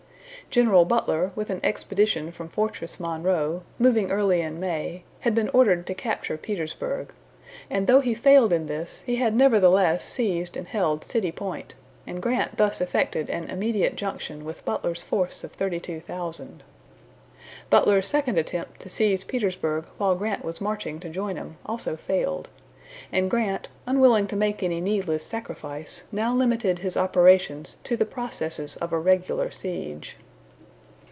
[0.49, 5.87] General Butler, with an expedition from Fortress Monroe, moving early in May, had been ordered
[5.87, 7.13] to capture Petersburg;
[7.69, 11.75] and though he failed in this, he had nevertheless seized and held City Point,
[12.05, 16.63] and Grant thus effected an immediate junction with Butler's force of thirty two thousand.
[17.69, 22.49] Butler's second attempt to seize Petersburg while Grant was marching to join him also failed,
[23.09, 28.75] and Grant, unwilling to make any needless sacrifice, now limited his operations to the processes
[28.77, 30.17] of a regular siege.